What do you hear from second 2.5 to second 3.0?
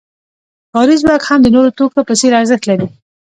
لري